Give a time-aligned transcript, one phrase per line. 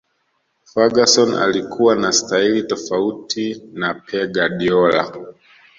[0.63, 5.17] ferguson alikuwa na staili tofauti na Pe Guardiola